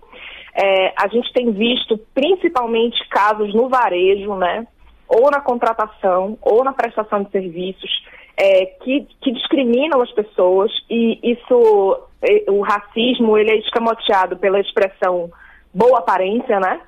É, 0.53 0.93
a 0.95 1.07
gente 1.07 1.33
tem 1.33 1.51
visto 1.51 1.97
principalmente 2.13 3.07
casos 3.09 3.51
no 3.55 3.69
varejo, 3.69 4.35
né? 4.35 4.67
Ou 5.15 5.29
na 5.29 5.41
contratação, 5.41 6.37
ou 6.41 6.63
na 6.63 6.73
prestação 6.73 7.23
de 7.23 7.31
serviços, 7.31 8.03
é, 8.35 8.65
que, 8.65 9.07
que, 9.21 9.31
discriminam 9.31 10.01
as 10.01 10.11
pessoas 10.11 10.71
e 10.89 11.19
isso, 11.21 12.07
o 12.47 12.61
racismo, 12.61 13.37
ele 13.37 13.51
é 13.51 13.57
escamoteado 13.57 14.37
pela 14.37 14.59
expressão 14.59 15.31
boa 15.73 15.99
aparência, 15.99 16.59
né? 16.59 16.81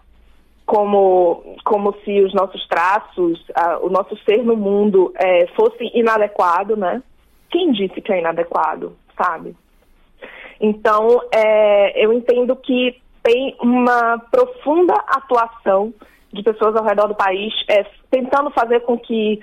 como, 0.66 1.56
como 1.64 1.96
se 2.04 2.22
os 2.22 2.34
nossos 2.34 2.68
traços, 2.68 3.40
o 3.82 3.90
nosso 3.90 4.18
ser 4.24 4.44
no 4.44 4.56
mundo 4.56 5.14
é, 5.16 5.46
fosse 5.56 5.92
inadequado, 5.94 6.76
né? 6.76 7.02
Quem 7.50 7.72
disse 7.72 8.02
que 8.02 8.12
é 8.12 8.20
inadequado, 8.20 8.96
sabe? 9.16 9.56
Então, 10.60 11.22
é, 11.32 12.04
eu 12.04 12.12
entendo 12.12 12.56
que 12.56 13.00
tem 13.22 13.56
uma 13.62 14.18
profunda 14.32 14.94
atuação 15.08 15.94
de 16.36 16.44
pessoas 16.44 16.76
ao 16.76 16.86
redor 16.86 17.08
do 17.08 17.16
país 17.16 17.54
é, 17.68 17.86
tentando 18.12 18.52
fazer 18.52 18.82
com 18.82 18.98
que 18.98 19.40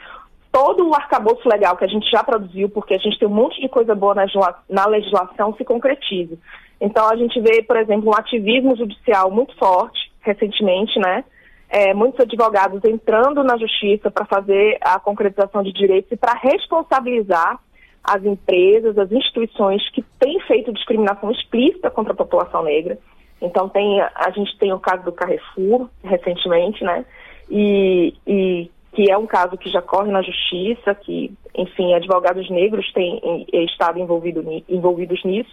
todo 0.53 0.87
o 0.87 0.95
arcabouço 0.95 1.49
legal 1.49 1.77
que 1.77 1.85
a 1.85 1.89
gente 1.89 2.09
já 2.11 2.23
produziu, 2.23 2.69
porque 2.69 2.95
a 2.95 2.99
gente 2.99 3.19
tem 3.19 3.27
um 3.27 3.33
monte 3.33 3.61
de 3.61 3.69
coisa 3.69 3.95
boa 3.95 4.15
na, 4.15 4.27
na 4.69 4.87
legislação, 4.87 5.55
se 5.57 5.65
concretize. 5.65 6.39
Então, 6.81 7.09
a 7.09 7.17
gente 7.17 7.41
vê, 7.41 7.63
por 7.63 7.77
exemplo, 7.77 8.11
um 8.11 8.17
ativismo 8.17 8.77
judicial 8.77 9.31
muito 9.31 9.57
forte, 9.57 10.13
recentemente, 10.21 10.99
né? 10.99 11.25
É, 11.71 11.95
muitos 11.95 12.21
advogados 12.21 12.85
entrando 12.85 13.43
na 13.43 13.57
justiça 13.57 14.11
para 14.11 14.27
fazer 14.27 14.77
a 14.83 15.01
concretização 15.01 15.63
de 15.63 15.73
direitos 15.73 16.13
e 16.13 16.17
para 16.17 16.35
responsabilizar 16.35 17.59
as 18.05 18.23
empresas, 18.25 18.99
as 18.99 19.11
instituições 19.11 19.89
que 19.91 20.03
têm 20.19 20.39
feito 20.41 20.73
discriminação 20.73 21.31
explícita 21.31 21.91
contra 21.91 22.13
a 22.13 22.17
população 22.17 22.65
negra. 22.65 22.99
Então 23.43 23.69
tem 23.69 24.01
a 24.01 24.31
gente 24.31 24.57
tem 24.57 24.73
o 24.73 24.79
caso 24.79 25.03
do 25.03 25.13
Carrefour 25.13 25.89
recentemente, 26.05 26.83
né? 26.85 27.05
E, 27.51 28.15
e 28.27 28.71
que 28.93 29.11
é 29.11 29.19
um 29.19 29.27
caso 29.27 29.57
que 29.57 29.71
já 29.71 29.83
corre 29.83 30.13
na 30.13 30.23
justiça, 30.23 30.95
que, 30.95 31.35
enfim, 31.57 31.95
advogados 31.95 32.49
negros 32.51 32.91
têm 32.93 33.47
estado 33.53 33.99
envolvido, 33.99 34.45
envolvidos 34.69 35.25
nisso. 35.25 35.51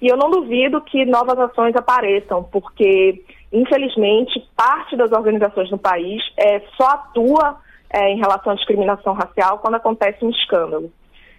E 0.00 0.06
eu 0.06 0.16
não 0.16 0.30
duvido 0.30 0.80
que 0.82 1.04
novas 1.06 1.38
ações 1.38 1.74
apareçam, 1.74 2.44
porque, 2.44 3.24
infelizmente, 3.50 4.46
parte 4.54 4.94
das 4.94 5.10
organizações 5.10 5.70
no 5.70 5.78
país 5.78 6.22
é, 6.36 6.60
só 6.76 6.86
atua 6.90 7.56
é, 7.90 8.10
em 8.10 8.18
relação 8.18 8.52
à 8.52 8.56
discriminação 8.56 9.14
racial 9.14 9.58
quando 9.58 9.76
acontece 9.76 10.24
um 10.24 10.30
escândalo. 10.30 10.92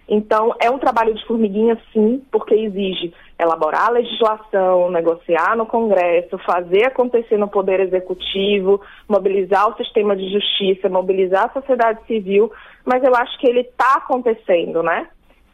Então, 0.08 0.54
é 0.60 0.70
um 0.70 0.78
trabalho 0.78 1.14
de 1.14 1.26
formiguinha, 1.26 1.78
sim, 1.92 2.22
porque 2.30 2.54
exige 2.54 3.12
elaborar 3.38 3.86
a 3.86 3.92
legislação, 3.92 4.90
negociar 4.90 5.56
no 5.56 5.64
Congresso, 5.64 6.36
fazer 6.38 6.86
acontecer 6.86 7.38
no 7.38 7.48
Poder 7.48 7.80
Executivo, 7.80 8.80
mobilizar 9.08 9.68
o 9.68 9.76
sistema 9.76 10.14
de 10.14 10.30
justiça, 10.30 10.90
mobilizar 10.90 11.46
a 11.46 11.52
sociedade 11.60 12.00
civil, 12.06 12.52
mas 12.84 13.02
eu 13.02 13.14
acho 13.14 13.38
que 13.38 13.46
ele 13.46 13.60
está 13.60 13.94
acontecendo, 13.94 14.82
né? 14.82 15.08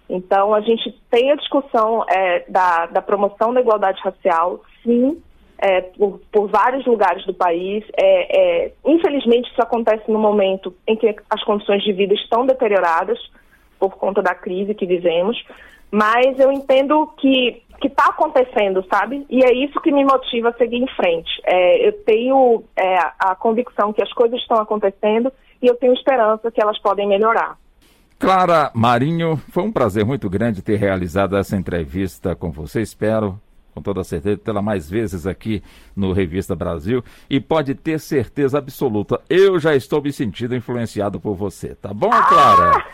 Então, 0.09 0.53
a 0.53 0.61
gente 0.61 0.93
tem 1.09 1.31
a 1.31 1.37
discussão 1.37 2.05
é, 2.09 2.45
da, 2.49 2.87
da, 2.87 3.01
promoção 3.01 3.55
da 3.55 3.61
igualdade 3.61 4.01
racial, 4.03 4.61
sim, 4.83 5.23
é, 5.57 5.83
por, 5.83 6.21
por, 6.33 6.49
vários 6.49 6.85
lugares 6.85 7.25
do 7.25 7.33
país. 7.33 7.85
É, 7.97 8.65
é 8.67 8.73
infelizmente, 8.85 9.49
isso 9.49 9.63
acontece 9.63 10.11
no 10.11 10.19
momento 10.19 10.75
em 10.89 10.97
que 10.97 11.15
as 11.31 11.45
condições 11.45 11.85
de 11.85 11.93
vida 11.93 12.15
estão 12.15 12.45
deterioradas 12.45 13.21
por 13.81 13.97
conta 13.97 14.23
da 14.23 14.35
crise 14.35 14.75
que 14.75 14.87
vivemos, 14.87 15.43
mas 15.91 16.39
eu 16.39 16.53
entendo 16.53 17.09
que 17.19 17.63
que 17.81 17.89
está 17.89 18.11
acontecendo, 18.11 18.85
sabe? 18.93 19.25
E 19.31 19.43
é 19.43 19.55
isso 19.55 19.81
que 19.81 19.91
me 19.91 20.05
motiva 20.05 20.51
a 20.51 20.53
seguir 20.53 20.77
em 20.77 20.87
frente. 20.89 21.31
É, 21.45 21.89
eu 21.89 21.93
tenho 22.05 22.63
é, 22.77 22.99
a 23.19 23.35
convicção 23.35 23.91
que 23.91 24.03
as 24.03 24.13
coisas 24.13 24.39
estão 24.39 24.59
acontecendo 24.59 25.33
e 25.63 25.67
eu 25.67 25.75
tenho 25.77 25.95
esperança 25.95 26.51
que 26.51 26.63
elas 26.63 26.79
podem 26.79 27.09
melhorar. 27.09 27.57
Clara 28.19 28.71
Marinho, 28.75 29.39
foi 29.49 29.63
um 29.63 29.73
prazer 29.73 30.05
muito 30.05 30.29
grande 30.29 30.61
ter 30.61 30.77
realizado 30.77 31.39
essa 31.39 31.57
entrevista 31.57 32.37
com 32.37 32.51
você. 32.51 32.83
Espero 32.83 33.41
com 33.81 33.83
toda 33.83 34.05
certeza, 34.05 34.37
tê-la 34.37 34.61
mais 34.61 34.89
vezes 34.89 35.27
aqui 35.27 35.63
no 35.97 36.13
Revista 36.13 36.55
Brasil 36.55 37.03
e 37.29 37.41
pode 37.41 37.75
ter 37.75 37.99
certeza 37.99 38.59
absoluta, 38.59 39.21
eu 39.29 39.59
já 39.59 39.75
estou 39.75 40.03
me 40.03 40.13
sentindo 40.13 40.55
influenciado 40.55 41.19
por 41.19 41.35
você, 41.35 41.75
tá 41.75 41.93
bom, 41.93 42.11
Clara? 42.11 42.85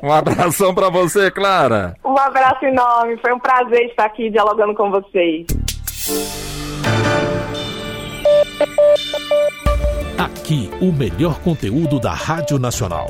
um 0.02 0.10
abração 0.10 0.74
para 0.74 0.88
você, 0.88 1.30
Clara. 1.30 1.94
Um 2.04 2.18
abraço 2.18 2.64
enorme, 2.64 3.18
foi 3.18 3.32
um 3.32 3.38
prazer 3.38 3.86
estar 3.86 4.06
aqui 4.06 4.30
dialogando 4.30 4.74
com 4.74 4.90
vocês. 4.90 5.46
Aqui, 10.16 10.70
o 10.80 10.90
melhor 10.90 11.38
conteúdo 11.40 12.00
da 12.00 12.12
Rádio 12.12 12.58
Nacional. 12.58 13.08